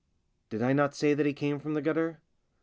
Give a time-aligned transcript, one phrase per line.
[0.49, 2.21] Did I not say that he came from the gutter